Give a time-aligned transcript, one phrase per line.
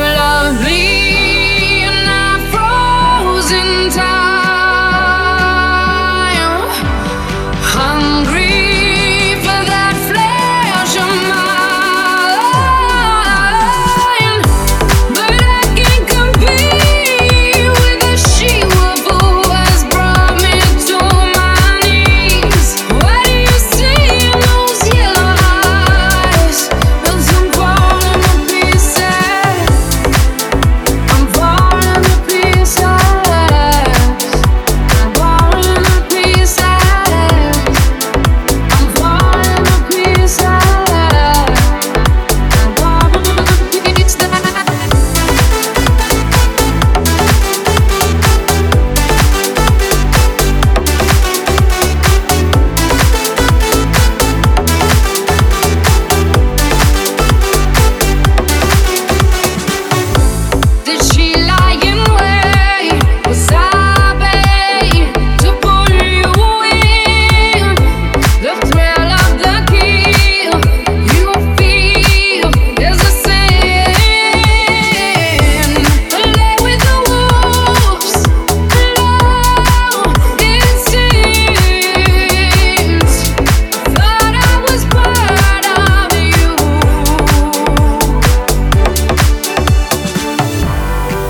[0.00, 0.89] lonely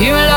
[0.01, 0.30] You